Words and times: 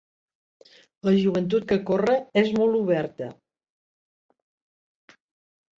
La 1.07 1.13
joventut 1.17 1.67
que 1.73 1.77
corre 1.91 2.15
és 2.43 2.49
molt 2.57 2.81
oberta. 2.81 3.29